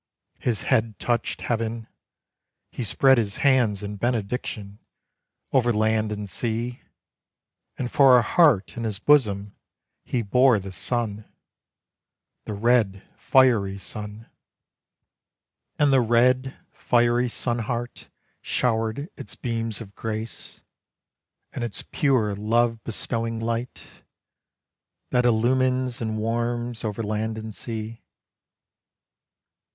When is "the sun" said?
10.57-11.25